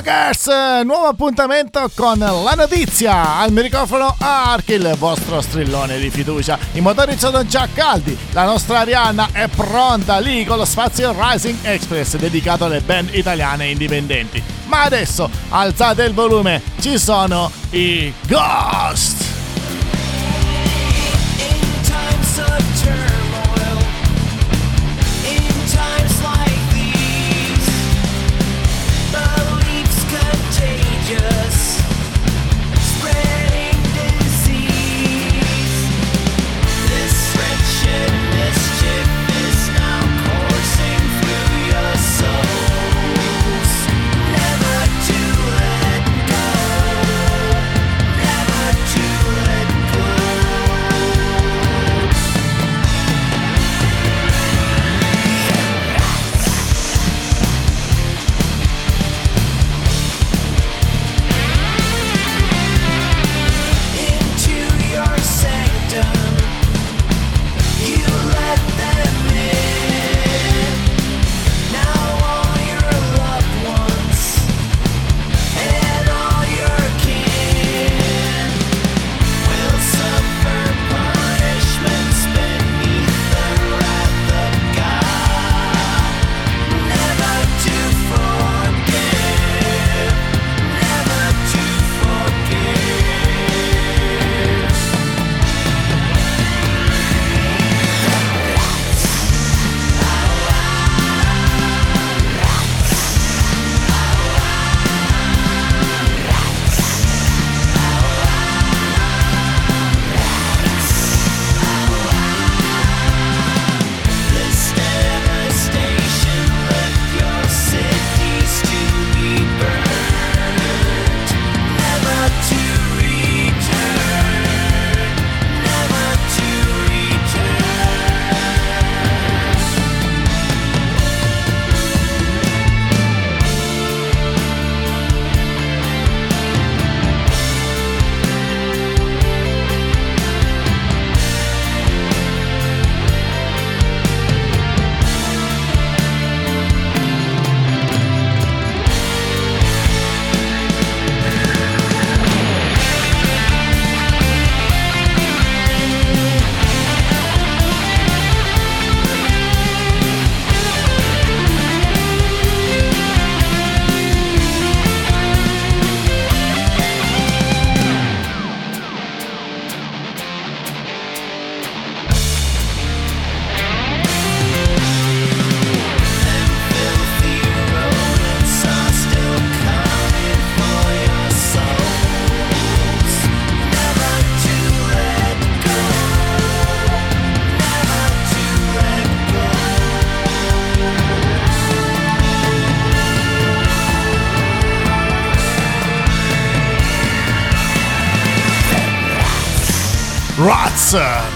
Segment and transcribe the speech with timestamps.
[0.00, 0.46] Rockers!
[0.84, 3.38] Nuovo appuntamento con la notizia!
[3.38, 6.58] Al microfono Ark, il vostro strillone di fiducia.
[6.72, 11.58] I motori sono già caldi, la nostra Arianna è pronta lì con lo spazio Rising
[11.62, 14.42] Express dedicato alle band italiane indipendenti.
[14.66, 19.19] Ma adesso alzate il volume, ci sono i Ghost!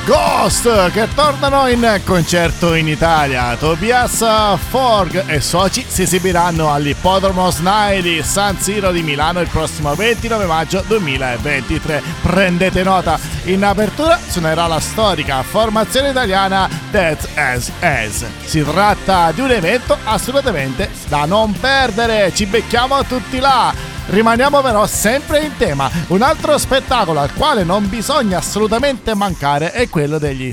[0.04, 3.54] Ghost che tornano in concerto in Italia.
[3.56, 4.24] Tobias
[4.68, 10.46] Forg e soci si esibiranno all'Ippodromo SNAI di San Siro di Milano il prossimo 29
[10.46, 12.02] maggio 2023.
[12.22, 18.24] Prendete nota, in apertura suonerà la storica formazione italiana Death as As.
[18.44, 22.32] Si tratta di un evento assolutamente da non perdere.
[22.34, 23.93] Ci becchiamo tutti là.
[24.06, 25.90] Rimaniamo però sempre in tema.
[26.08, 30.52] Un altro spettacolo al quale non bisogna assolutamente mancare è quello degli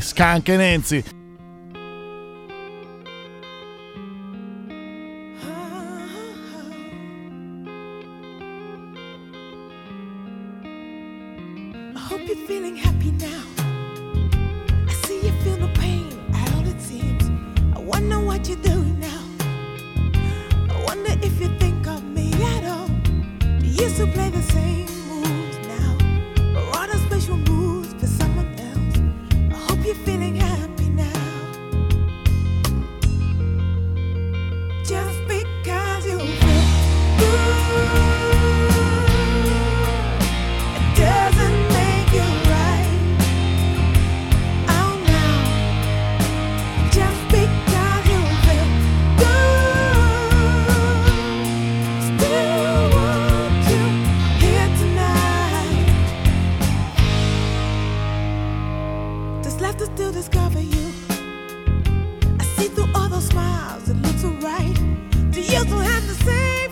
[65.31, 66.70] Do You still have the same.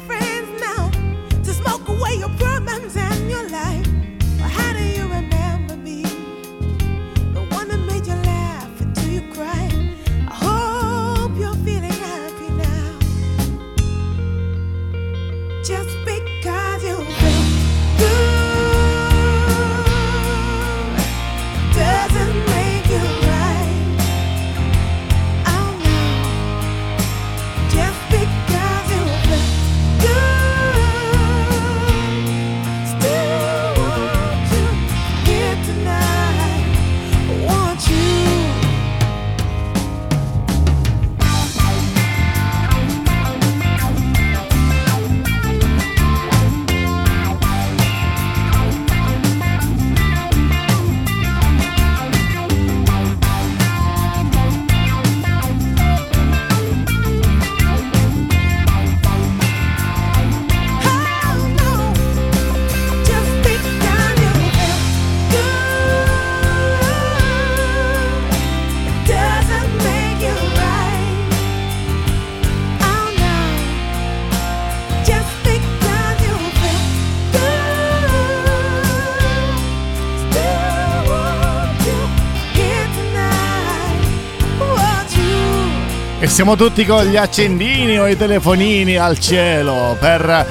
[86.39, 90.47] Siamo tutti con gli accendini o i telefonini al cielo per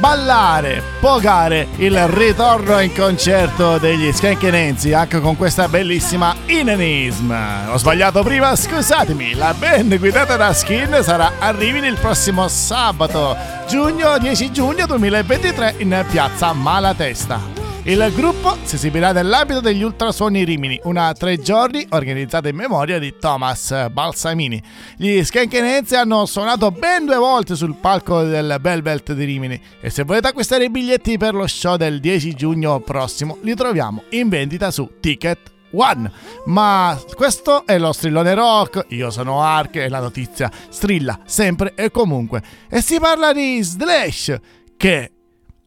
[0.00, 7.32] ballare, pogare il ritorno in concerto degli Skankenenzi anche con questa bellissima Inenism.
[7.68, 13.36] Ho sbagliato prima, scusatemi, la band guidata da Skin sarà a Rimini il prossimo sabato,
[13.68, 17.49] giugno 10 giugno 2023 in piazza Malatesta.
[17.84, 23.16] Il gruppo si esibirà nell'ambito degli Ultrasuoni Rimini, una tre giorni organizzata in memoria di
[23.18, 24.62] Thomas Balsamini.
[24.96, 30.04] Gli Skankenenzi hanno suonato ben due volte sul palco del Belbelt di Rimini e se
[30.04, 34.70] volete acquistare i biglietti per lo show del 10 giugno prossimo li troviamo in vendita
[34.70, 36.12] su Ticket One.
[36.44, 41.90] Ma questo è lo strillone rock, io sono Ark e la notizia strilla sempre e
[41.90, 42.42] comunque.
[42.68, 44.38] E si parla di Slash
[44.76, 45.12] che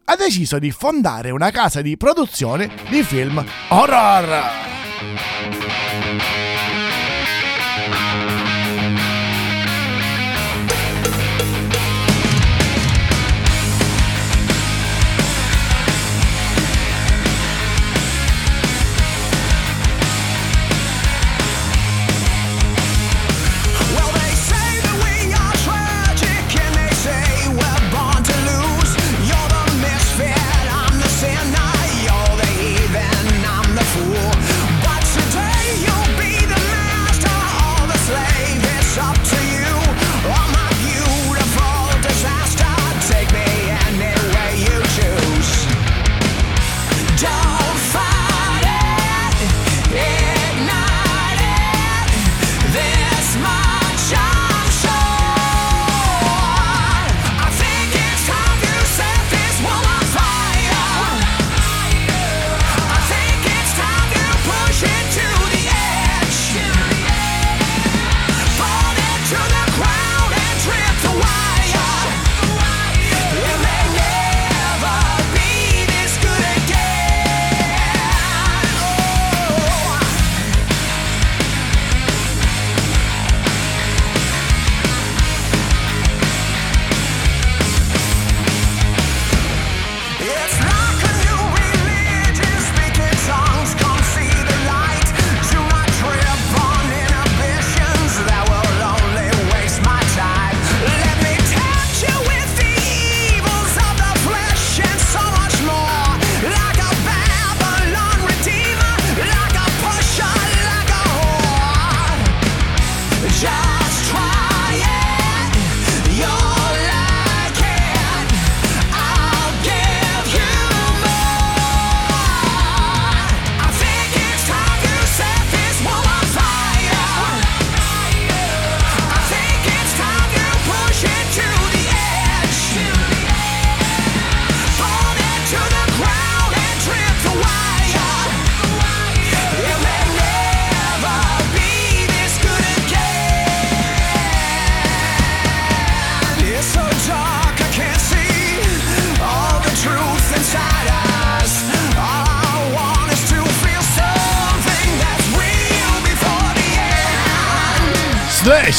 [0.05, 5.62] ha deciso di fondare una casa di produzione di film horror.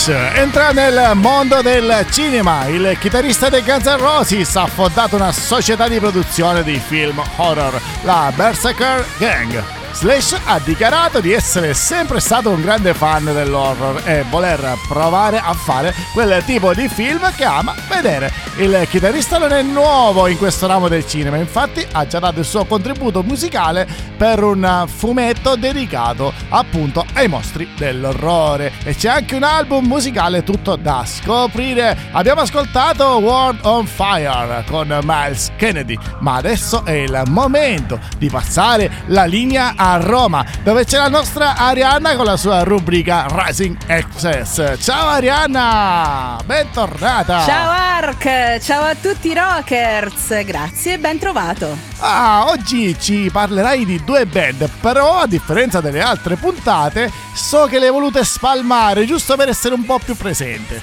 [0.06, 2.66] Entra nel mondo del cinema.
[2.66, 7.80] Il chitarrista dei Guns N' Roses ha fondato una società di produzione di film horror,
[8.02, 9.83] la Berserker Gang.
[9.94, 15.54] Slash ha dichiarato di essere sempre stato un grande fan dell'horror e voler provare a
[15.54, 18.32] fare quel tipo di film che ama vedere.
[18.56, 22.44] Il chitarrista non è nuovo in questo ramo del cinema, infatti ha già dato il
[22.44, 23.86] suo contributo musicale
[24.16, 30.74] per un fumetto dedicato appunto ai mostri dell'orrore e c'è anche un album musicale tutto
[30.74, 31.96] da scoprire.
[32.12, 38.90] Abbiamo ascoltato World on Fire con Miles Kennedy, ma adesso è il momento di passare
[39.06, 44.82] la linea a Roma, dove c'è la nostra Arianna con la sua rubrica Rising Access.
[44.82, 47.44] Ciao Arianna, bentornata.
[47.44, 51.76] Ciao Ark, ciao a tutti i rockers, grazie e ben trovato.
[51.98, 57.78] Ah, oggi ci parlerai di due band, però a differenza delle altre puntate, so che
[57.78, 60.82] le volute spalmare giusto per essere un po' più presente.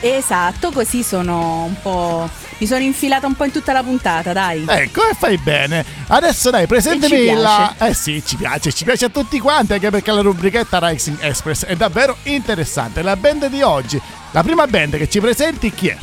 [0.00, 2.28] Esatto, così sono un po'.
[2.58, 4.64] Mi sono infilata un po' in tutta la puntata, dai.
[4.66, 5.84] Ecco, e fai bene.
[6.06, 7.74] Adesso dai, presentami la.
[7.78, 11.66] Eh sì, ci piace, ci piace a tutti quanti, anche perché la rubrichetta Rising Express
[11.66, 13.02] è davvero interessante.
[13.02, 15.98] La band di oggi, la prima band che ci presenti, chi è?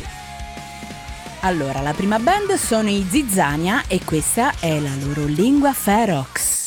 [1.40, 6.63] Allora, la prima band sono i Zizzania e questa è la loro lingua Ferox.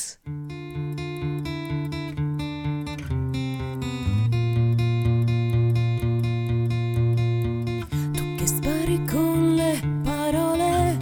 [9.06, 10.98] Con le parole,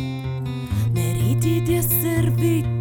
[0.91, 2.75] meriti di essere vittima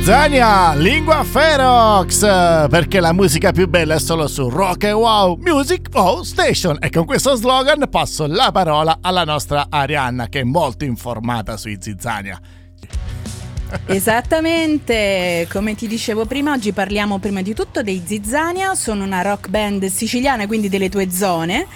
[0.00, 2.20] Zizzania, lingua Ferox,
[2.68, 6.78] perché la musica più bella è solo su Rock and Wow Music Wow Station.
[6.80, 11.76] E con questo slogan passo la parola alla nostra Arianna, che è molto informata sui
[11.78, 12.40] Zizzania.
[13.84, 19.48] Esattamente, come ti dicevo prima, oggi parliamo prima di tutto dei Zizzania, sono una rock
[19.48, 21.66] band siciliana, quindi delle tue zone.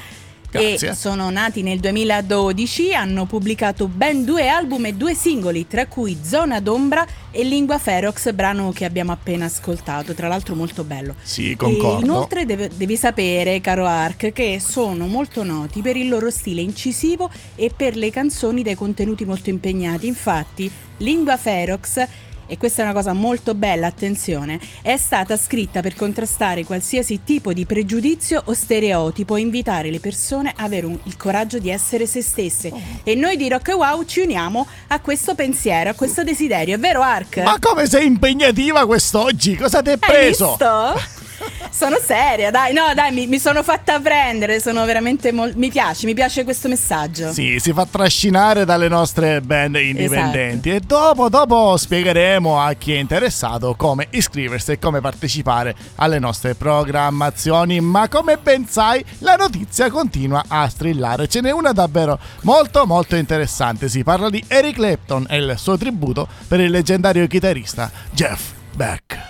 [0.61, 0.91] Grazie.
[0.91, 6.19] E sono nati nel 2012, hanno pubblicato ben due album e due singoli, tra cui
[6.23, 11.17] Zona d'ombra e Lingua Ferox, brano che abbiamo appena ascoltato, tra l'altro molto bello.
[11.23, 12.05] Sì, E concordo.
[12.05, 17.29] inoltre deve- devi sapere, caro Ark, che sono molto noti per il loro stile incisivo
[17.57, 20.07] e per le canzoni dai contenuti molto impegnati.
[20.07, 22.07] Infatti, Lingua Ferox,
[22.47, 27.53] e questa è una cosa molto bella, attenzione, è stata scritta per contrastare qualsiasi tipo
[27.53, 32.07] di pregiudizio o stereotipo e invitare le persone a avere un- il coraggio di essere
[32.07, 32.73] se stesse.
[33.03, 37.03] E noi di Rock Wow ci uniamo a questo pensiero, a questo desiderio, è vero
[37.03, 37.39] Ark?
[37.39, 39.57] Ma come sei impegnativa quest'oggi?
[39.57, 40.49] Cosa ti hai Hai preso?
[40.51, 41.23] visto?
[41.71, 46.07] Sono seria, dai, no, dai, mi, mi sono fatta prendere, sono veramente mol- mi piace,
[46.07, 47.33] mi piace questo messaggio.
[47.33, 50.85] Sì, si fa trascinare dalle nostre band indipendenti Esatto.
[50.85, 56.55] e dopo, dopo spiegheremo a chi è interessato come iscriversi e come partecipare alle nostre
[56.55, 57.81] programmazioni.
[57.81, 61.27] Ma come ben sai, la notizia continua a strillare.
[61.27, 63.89] Ce n'è una davvero molto molto interessante.
[63.89, 69.24] Si parla di Eric Clapton e il suo tributo per il leggendario chitarrista Jeff Beck.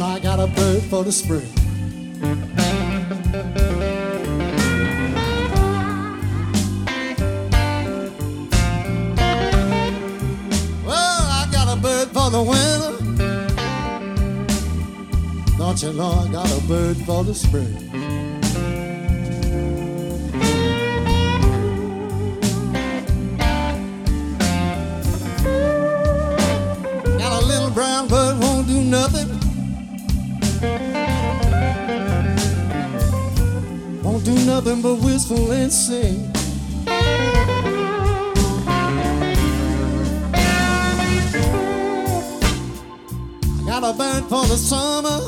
[0.00, 1.48] and I got a bird for the spring.
[10.86, 12.94] Well, I got a bird for the winter.
[15.58, 17.74] Don't you know I got a bird for the spring?
[27.18, 29.37] Got a little brown bird won't do nothing.
[34.60, 36.32] But wistful and sing.
[43.56, 45.20] I got a bird for the summer.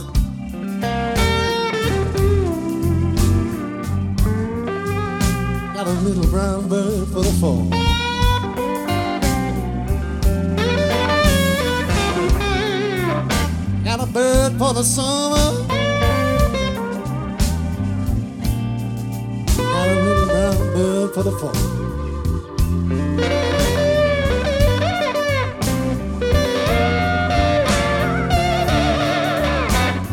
[5.75, 7.71] Got a little brown bird for the fall.
[13.85, 15.70] Got a bird for the summer.
[20.81, 21.53] For the fall.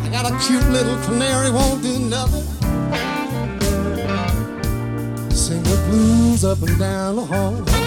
[0.04, 2.46] I got a cute little canary, won't do nothing.
[5.30, 7.77] Sing the blues up and down the hall.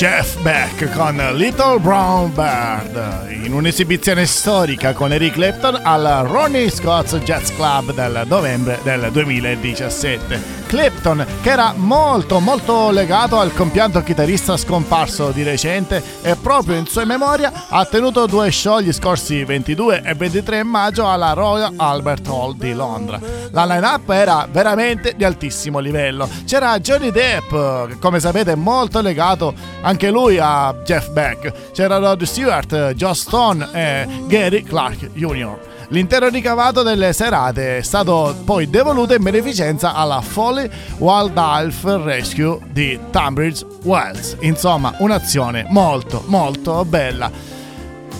[0.00, 7.16] Jeff Beck con Little Brown Bird in un'esibizione storica con Eric Clapton al Ronnie Scott's
[7.16, 10.59] Jazz Club del novembre del 2017.
[10.70, 16.86] Clapton, che era molto molto legato al compianto chitarrista scomparso di recente e proprio in
[16.86, 22.28] sua memoria ha tenuto due show gli scorsi 22 e 23 maggio alla Royal Albert
[22.28, 23.18] Hall di Londra.
[23.50, 26.28] La line-up era veramente di altissimo livello.
[26.46, 31.72] C'era Johnny Depp, come sapete molto legato anche lui a Jeff Beck.
[31.72, 35.70] C'era Rod Stewart, Joe Stone e Gary Clark Jr.
[35.90, 42.96] L'intero ricavato delle serate è stato poi devoluto in beneficenza alla Folly Wildlife Rescue di
[43.10, 44.36] Tunbridge Wells.
[44.40, 47.30] Insomma, un'azione molto molto bella.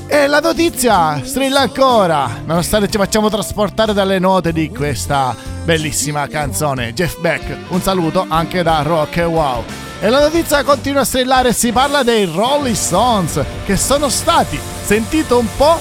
[0.09, 6.93] E la notizia strilla ancora, nonostante ci facciamo trasportare dalle note di questa bellissima canzone.
[6.93, 9.63] Jeff Beck, un saluto anche da Rock e Wow.
[10.01, 15.39] E la notizia continua a strillare, si parla dei Rolling Stones che sono stati, sentito
[15.39, 15.79] un po',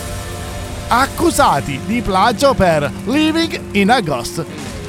[0.90, 4.44] accusati di plagio per Living in a Ghost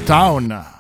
[0.05, 0.80] Town.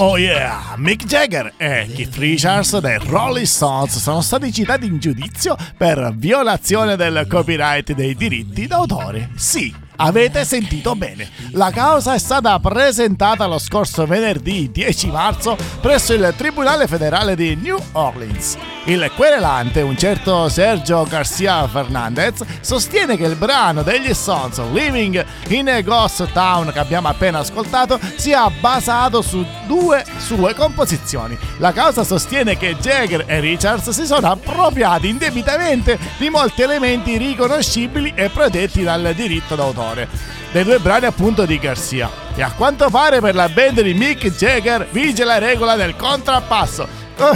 [0.00, 5.56] Oh yeah, Mick Jagger e Keith Richards dei Rolling Stones sono stati citati in giudizio
[5.76, 9.30] per violazione del copyright dei diritti d'autore.
[9.34, 16.14] Sì, Avete sentito bene, la causa è stata presentata lo scorso venerdì 10 marzo presso
[16.14, 18.56] il Tribunale federale di New Orleans.
[18.84, 25.80] Il querelante, un certo Sergio Garcia Fernandez, sostiene che il brano degli Stones Living in
[25.84, 31.36] Ghost Town che abbiamo appena ascoltato sia basato su due sue composizioni.
[31.58, 38.12] La causa sostiene che Jagger e Richards si sono appropriati indebitamente di molti elementi riconoscibili
[38.14, 42.10] e protetti dal diritto d'autore dei due brani appunto di Garcia.
[42.34, 47.06] E a quanto pare per la band di Mick Jagger vige la regola del contrappasso.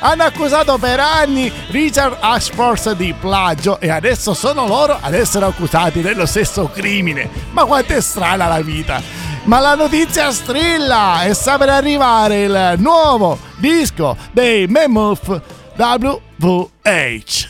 [0.00, 6.00] Hanno accusato per anni Richard Ashford di plagio e adesso sono loro ad essere accusati
[6.00, 7.28] dello stesso crimine.
[7.50, 9.24] Ma quanto è strana la vita!
[9.44, 15.40] Ma la notizia strilla e sta per arrivare il nuovo disco dei Mammoth
[15.76, 17.45] WVH.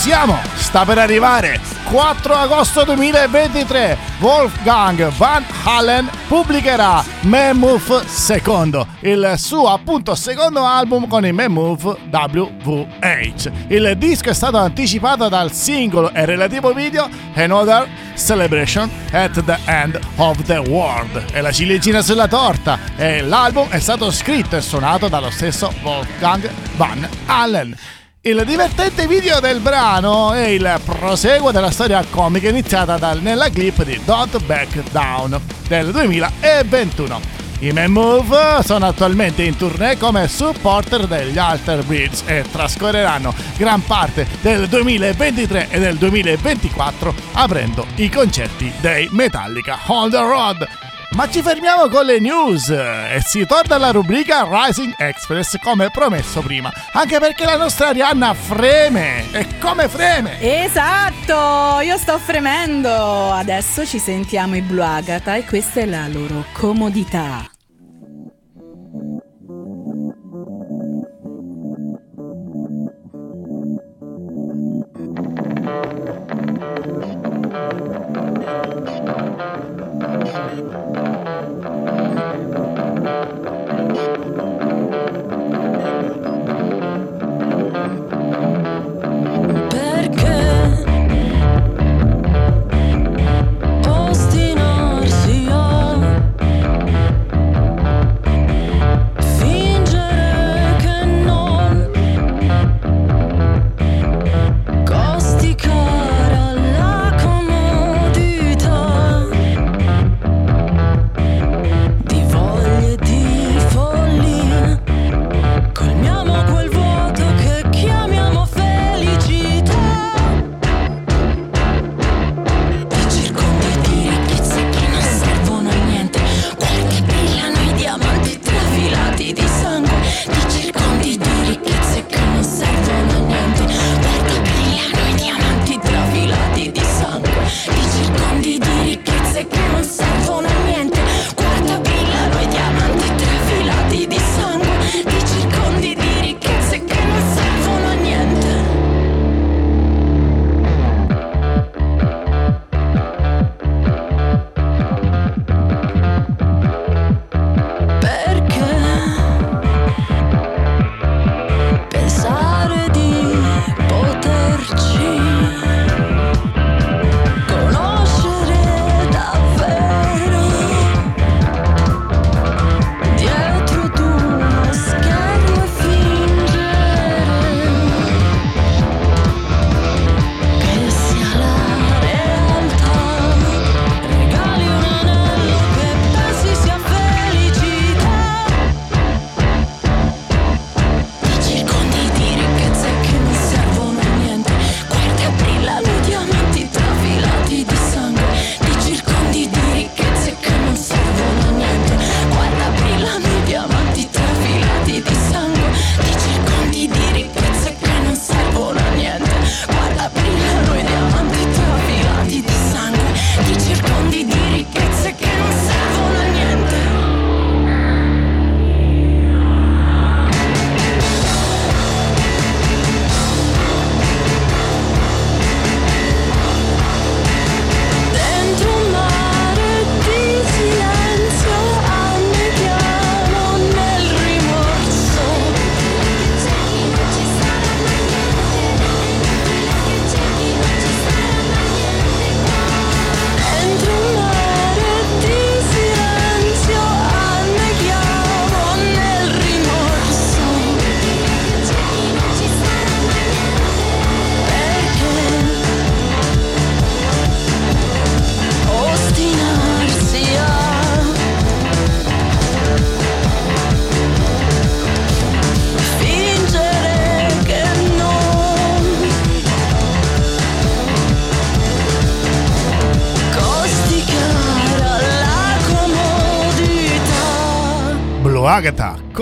[0.00, 1.60] Siamo, sta per arrivare.
[1.84, 11.26] 4 agosto 2023 Wolfgang Van Halen pubblicherà Mammoth II, il suo appunto secondo album con
[11.26, 13.50] i Mammoth WVH.
[13.68, 17.86] Il disco è stato anticipato dal singolo e relativo video Another
[18.16, 21.24] Celebration at the End of the World.
[21.30, 26.48] E la ciliegina sulla torta e l'album è stato scritto e suonato dallo stesso Wolfgang
[26.76, 27.76] Van Halen.
[28.22, 33.82] Il divertente video del brano è il proseguo della storia comica iniziata dal- nella clip
[33.82, 37.18] di Don't Back Down del 2021.
[37.60, 44.26] I Mammoth sono attualmente in tournée come supporter degli Alter Bridge e trascorreranno gran parte
[44.42, 50.89] del 2023 e del 2024 aprendo i concerti dei Metallica on the road.
[51.12, 56.40] Ma ci fermiamo con le news e si torna alla rubrica Rising Express come promesso
[56.40, 60.38] prima, anche perché la nostra Arianna freme e come freme!
[60.40, 63.32] Esatto, io sto fremendo!
[63.32, 67.50] Adesso ci sentiamo i Blue Agatha e questa è la loro comodità.
[80.50, 80.89] Thank
[82.40, 82.69] Thank you.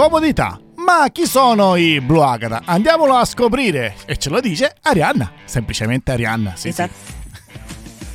[0.08, 0.58] Comodità.
[0.76, 2.62] Ma chi sono i Blue Agata?
[2.64, 6.52] Andiamolo a scoprire e ce lo dice Arianna, semplicemente Arianna.
[6.54, 6.80] Sì, sì.
[6.80, 6.90] Esat-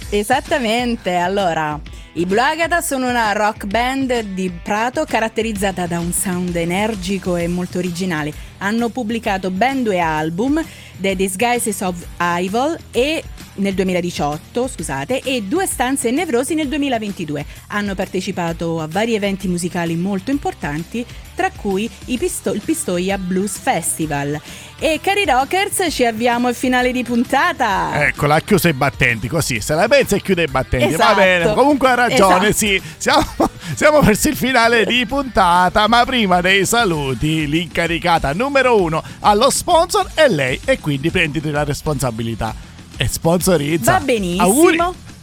[0.09, 1.79] Esattamente, allora,
[2.13, 7.47] i Blue Agata sono una rock band di Prato caratterizzata da un sound energico e
[7.47, 8.33] molto originale.
[8.57, 10.63] Hanno pubblicato ben due album,
[10.97, 13.23] The Disguises of Evil e
[13.55, 17.45] nel 2018, scusate, e Due stanze nevrosi nel 2022.
[17.67, 24.39] Hanno partecipato a vari eventi musicali molto importanti, tra cui Pisto- il Pistoia Blues Festival.
[24.79, 28.05] E cari rockers, ci avviamo al finale di puntata.
[28.07, 30.87] Eccola, ha chiuso i battenti, così se la pensa e chiude i battenti.
[30.95, 31.15] Va Esatto.
[31.15, 32.53] bene, comunque ha ragione, Esatto.
[32.53, 32.81] sì.
[32.97, 33.25] Siamo,
[33.75, 40.09] siamo verso il finale di puntata, ma prima dei saluti, l'incaricata numero uno allo sponsor
[40.13, 42.71] è lei e quindi prenditi la responsabilità.
[43.03, 43.97] E sponsorizza.
[43.97, 44.43] Va benissimo.
[44.43, 44.77] Auguri.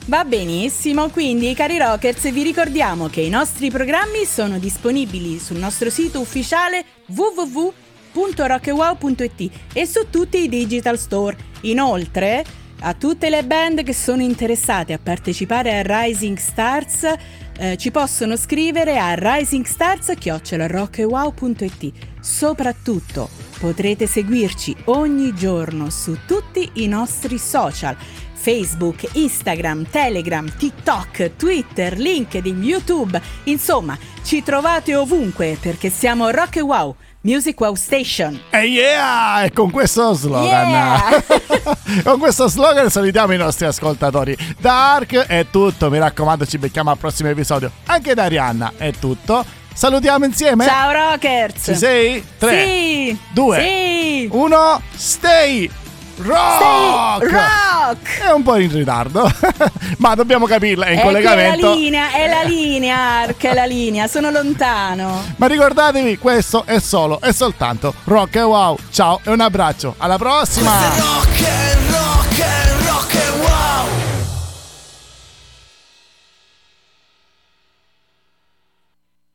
[0.05, 5.89] Va benissimo, quindi cari rockers vi ricordiamo che i nostri programmi sono disponibili sul nostro
[5.89, 11.39] sito ufficiale www.rockwow.it e su tutti i digital store.
[11.63, 12.45] Inoltre,
[12.81, 17.15] a tutte le band che sono interessate a partecipare a Rising Stars
[17.59, 21.93] eh, ci possono scrivere a risingstars.rockwow.it.
[22.21, 27.95] Soprattutto potrete seguirci ogni giorno su tutti i nostri social.
[28.33, 33.21] Facebook, Instagram, Telegram, TikTok, Twitter, LinkedIn, YouTube.
[33.45, 38.41] Insomma, ci trovate ovunque perché siamo Rock e Wow, Music Wow Station.
[38.49, 39.43] E yeah!
[39.43, 41.23] E con questo slogan, Yeah!
[42.03, 44.35] con questo slogan salutiamo i nostri ascoltatori.
[44.59, 47.71] Da Ark è tutto, mi raccomando, ci becchiamo al prossimo episodio.
[47.85, 49.60] Anche da Arianna è tutto.
[49.81, 50.67] Salutiamo insieme.
[50.67, 51.65] Ciao Rockers!
[51.65, 52.23] Ci sei?
[52.37, 53.19] 3, Sì!
[53.33, 54.29] 2, Sì!
[54.31, 55.71] 1, stay
[56.19, 57.17] rock!
[57.17, 58.21] Stay rock!
[58.27, 59.27] È un po' in ritardo,
[59.97, 61.69] ma dobbiamo capirla, è in È collegamento.
[61.71, 65.23] la linea, è la linea, Ark, è la linea, sono lontano.
[65.37, 68.77] Ma ricordatevi, questo è solo e soltanto Rock e Wow.
[68.91, 70.73] Ciao e un abbraccio, alla prossima!
[70.99, 71.80] Rock